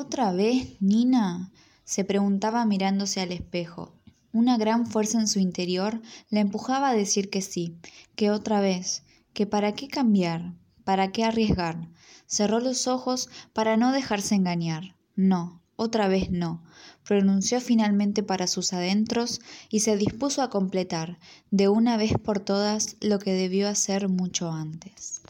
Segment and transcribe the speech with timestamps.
[0.00, 1.52] ¿Otra vez, Nina?
[1.84, 3.92] se preguntaba mirándose al espejo.
[4.32, 7.76] Una gran fuerza en su interior la empujaba a decir que sí,
[8.16, 9.02] que otra vez,
[9.34, 11.86] que para qué cambiar, para qué arriesgar.
[12.26, 14.96] Cerró los ojos para no dejarse engañar.
[15.16, 16.64] No, otra vez no.
[17.06, 21.18] Pronunció finalmente para sus adentros y se dispuso a completar,
[21.50, 25.20] de una vez por todas, lo que debió hacer mucho antes.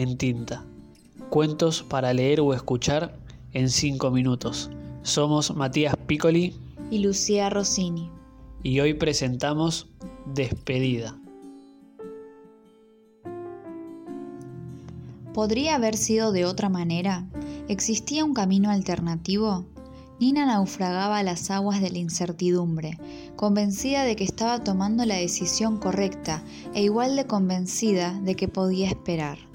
[0.00, 0.64] En tinta.
[1.28, 3.18] Cuentos para leer o escuchar
[3.52, 4.70] en cinco minutos.
[5.02, 6.56] Somos Matías Piccoli
[6.90, 8.10] y Lucía Rossini.
[8.62, 9.88] Y hoy presentamos
[10.24, 11.18] Despedida.
[15.34, 17.28] ¿Podría haber sido de otra manera?
[17.68, 19.66] ¿Existía un camino alternativo?
[20.18, 22.98] Nina naufragaba a las aguas de la incertidumbre,
[23.36, 26.42] convencida de que estaba tomando la decisión correcta
[26.74, 29.49] e igual de convencida de que podía esperar.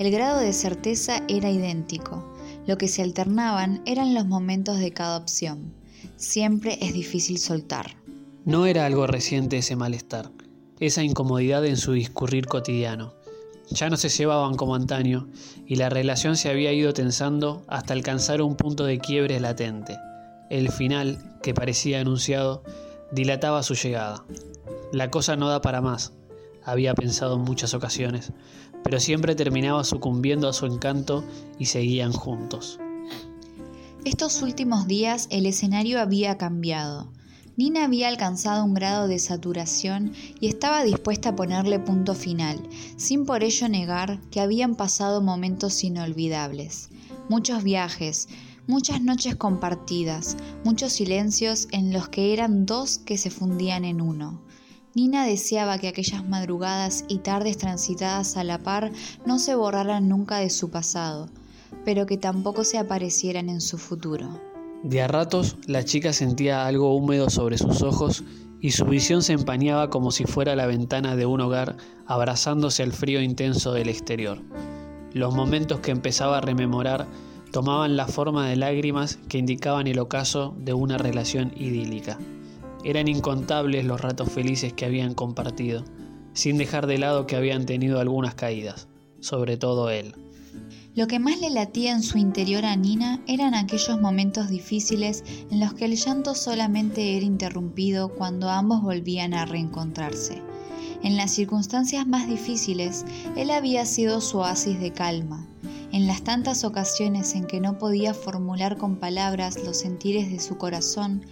[0.00, 2.24] El grado de certeza era idéntico.
[2.66, 5.74] Lo que se alternaban eran los momentos de cada opción.
[6.16, 7.98] Siempre es difícil soltar.
[8.46, 10.30] No era algo reciente ese malestar,
[10.78, 13.12] esa incomodidad en su discurrir cotidiano.
[13.68, 15.28] Ya no se llevaban como antaño
[15.66, 19.98] y la relación se había ido tensando hasta alcanzar un punto de quiebre latente.
[20.48, 22.62] El final, que parecía anunciado,
[23.12, 24.24] dilataba su llegada.
[24.92, 26.14] La cosa no da para más,
[26.64, 28.32] había pensado en muchas ocasiones,
[28.82, 31.24] pero siempre terminaba sucumbiendo a su encanto
[31.58, 32.78] y seguían juntos.
[34.04, 37.12] Estos últimos días el escenario había cambiado.
[37.56, 42.58] Nina había alcanzado un grado de saturación y estaba dispuesta a ponerle punto final,
[42.96, 46.88] sin por ello negar que habían pasado momentos inolvidables.
[47.28, 48.28] Muchos viajes,
[48.66, 54.40] muchas noches compartidas, muchos silencios en los que eran dos que se fundían en uno.
[54.92, 58.90] Nina deseaba que aquellas madrugadas y tardes transitadas a la par
[59.24, 61.28] no se borraran nunca de su pasado,
[61.84, 64.40] pero que tampoco se aparecieran en su futuro.
[64.82, 68.24] De a ratos la chica sentía algo húmedo sobre sus ojos
[68.60, 71.76] y su visión se empañaba como si fuera la ventana de un hogar
[72.06, 74.42] abrazándose al frío intenso del exterior.
[75.12, 77.06] Los momentos que empezaba a rememorar
[77.52, 82.18] tomaban la forma de lágrimas que indicaban el ocaso de una relación idílica.
[82.84, 85.84] Eran incontables los ratos felices que habían compartido,
[86.32, 88.88] sin dejar de lado que habían tenido algunas caídas,
[89.20, 90.14] sobre todo él.
[90.96, 95.60] Lo que más le latía en su interior a Nina eran aquellos momentos difíciles en
[95.60, 100.42] los que el llanto solamente era interrumpido cuando ambos volvían a reencontrarse.
[101.02, 103.04] En las circunstancias más difíciles,
[103.36, 105.46] él había sido su oasis de calma.
[105.92, 110.58] En las tantas ocasiones en que no podía formular con palabras los sentires de su
[110.58, 111.24] corazón,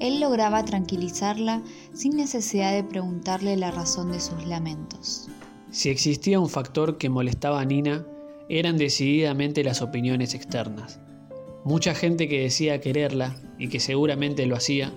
[0.00, 1.62] él lograba tranquilizarla
[1.92, 5.28] sin necesidad de preguntarle la razón de sus lamentos.
[5.70, 8.06] Si existía un factor que molestaba a Nina,
[8.48, 11.00] eran decididamente las opiniones externas.
[11.64, 14.92] Mucha gente que decía quererla, y que seguramente lo hacía,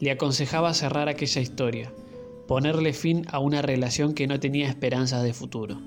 [0.00, 1.92] le aconsejaba cerrar aquella historia,
[2.46, 5.80] ponerle fin a una relación que no tenía esperanzas de futuro.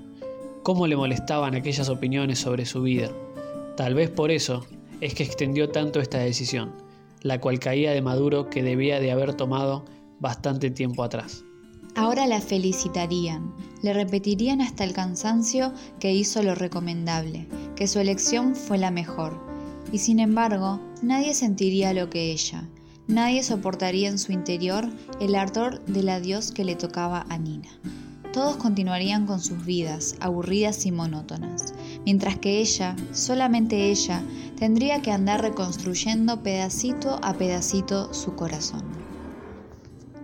[0.62, 3.10] ¿Cómo le molestaban aquellas opiniones sobre su vida?
[3.76, 4.64] Tal vez por eso
[5.00, 6.72] es que extendió tanto esta decisión
[7.22, 9.84] la cual caía de Maduro que debía de haber tomado
[10.20, 11.44] bastante tiempo atrás.
[11.94, 17.46] Ahora la felicitarían, le repetirían hasta el cansancio que hizo lo recomendable,
[17.76, 19.38] que su elección fue la mejor.
[19.92, 22.66] Y sin embargo, nadie sentiría lo que ella,
[23.08, 24.88] nadie soportaría en su interior
[25.20, 27.68] el ardor del adiós que le tocaba a Nina.
[28.32, 31.74] Todos continuarían con sus vidas, aburridas y monótonas,
[32.04, 34.22] mientras que ella, solamente ella,
[34.58, 38.82] tendría que andar reconstruyendo pedacito a pedacito su corazón.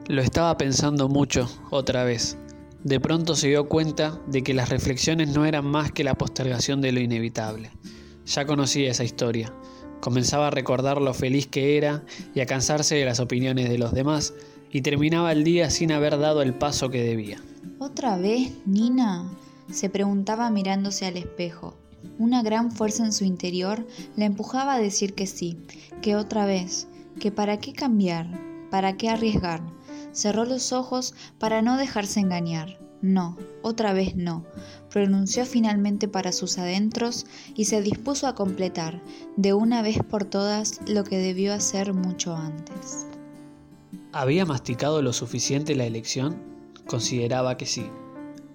[0.07, 2.39] Lo estaba pensando mucho, otra vez.
[2.85, 6.81] De pronto se dio cuenta de que las reflexiones no eran más que la postergación
[6.81, 7.71] de lo inevitable.
[8.25, 9.53] Ya conocía esa historia.
[10.01, 13.93] Comenzaba a recordar lo feliz que era y a cansarse de las opiniones de los
[13.93, 14.35] demás,
[14.71, 17.41] y terminaba el día sin haber dado el paso que debía.
[17.79, 19.29] ¿Otra vez, Nina?
[19.71, 21.75] Se preguntaba mirándose al espejo.
[22.19, 23.87] Una gran fuerza en su interior
[24.17, 25.59] la empujaba a decir que sí,
[26.01, 26.89] que otra vez,
[27.19, 28.29] que para qué cambiar,
[28.71, 29.63] para qué arriesgar.
[30.13, 32.79] Cerró los ojos para no dejarse engañar.
[33.01, 34.45] No, otra vez no.
[34.91, 39.03] Pronunció finalmente para sus adentros y se dispuso a completar,
[39.37, 43.07] de una vez por todas, lo que debió hacer mucho antes.
[44.13, 46.43] ¿Había masticado lo suficiente la elección?
[46.87, 47.87] Consideraba que sí.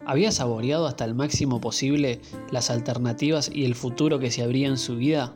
[0.06, 2.20] ¿Había saboreado hasta el máximo posible
[2.52, 5.34] las alternativas y el futuro que se abría en su vida?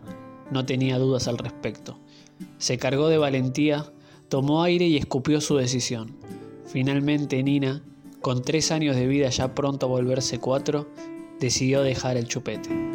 [0.52, 2.00] No tenía dudas al respecto.
[2.58, 3.86] Se cargó de valentía,
[4.30, 6.18] tomó aire y escupió su decisión.
[6.66, 7.82] Finalmente Nina
[8.22, 10.88] con tres años de vida ya pronto a volverse cuatro,
[11.40, 12.87] decidió dejar el chupete.